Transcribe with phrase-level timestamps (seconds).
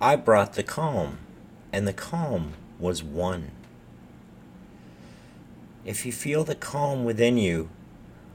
[0.00, 1.18] I brought the calm,
[1.72, 3.50] and the calm was one.
[5.84, 7.68] If you feel the calm within you,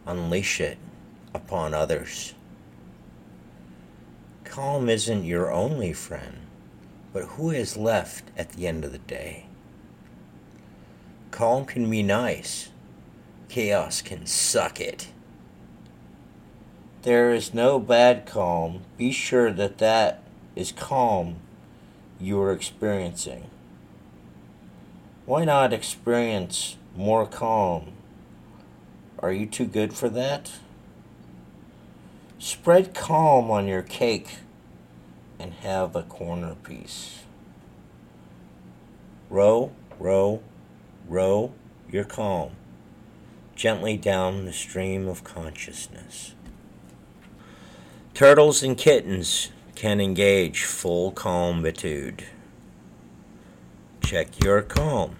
[0.05, 0.77] unleash it
[1.33, 2.33] upon others.
[4.43, 6.39] Calm isn't your only friend,
[7.13, 9.45] but who is left at the end of the day?
[11.31, 12.71] Calm can be nice,
[13.47, 15.07] chaos can suck it.
[17.03, 18.81] There is no bad calm.
[18.97, 20.23] Be sure that that
[20.55, 21.37] is calm
[22.23, 23.49] you are experiencing.
[25.25, 27.93] Why not experience more calm?
[29.19, 30.51] Are you too good for that?
[32.39, 34.37] Spread calm on your cake
[35.39, 37.19] and have a corner piece.
[39.29, 40.41] Row, row,
[41.07, 41.53] row
[41.89, 42.51] your calm
[43.55, 46.33] gently down the stream of consciousness.
[48.13, 49.49] Turtles and kittens
[49.83, 52.23] can engage full calmitude.
[54.01, 55.17] Check your calm.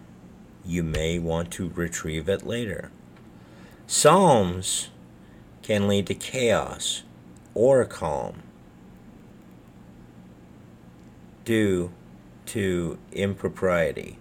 [0.64, 2.90] You may want to retrieve it later.
[3.88, 4.88] Psalms
[5.64, 7.04] can lead to chaos
[7.54, 8.42] or calm
[11.44, 11.92] due
[12.46, 14.18] to impropriety.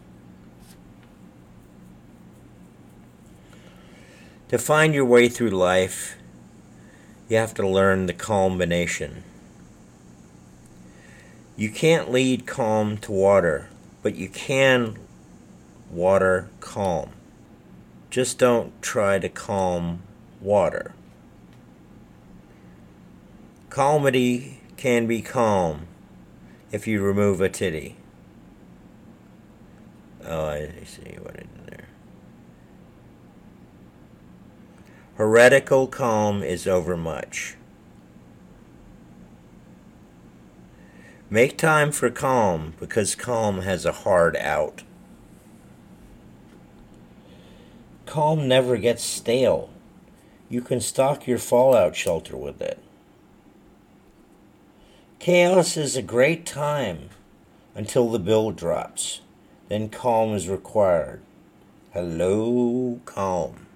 [4.48, 6.18] To find your way through life,
[7.28, 9.22] you have to learn the combination.
[11.56, 13.68] You can't lead calm to water,
[14.02, 14.98] but you can
[15.90, 17.10] water calm.
[18.10, 20.02] Just don't try to calm
[20.40, 20.94] water.
[23.68, 25.86] Calmity can be calm
[26.70, 27.96] if you remove a titty.
[30.24, 31.88] Oh, I see what I did there.
[35.16, 37.56] Heretical calm is overmuch.
[41.32, 44.82] Make time for calm because calm has a hard out.
[48.04, 49.70] Calm never gets stale.
[50.50, 52.78] You can stock your fallout shelter with it.
[55.20, 57.08] Chaos is a great time
[57.74, 59.22] until the bill drops.
[59.70, 61.22] Then calm is required.
[61.94, 63.68] Hello, calm.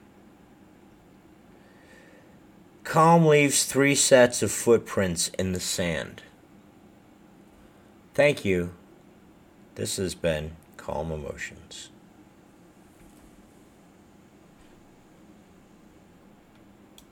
[2.84, 6.20] Calm leaves three sets of footprints in the sand.
[8.16, 8.72] Thank you.
[9.74, 11.90] This has been Calm Emotions.